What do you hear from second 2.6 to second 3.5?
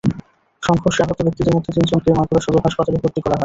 হাসপাতালে ভর্তি করা হয়।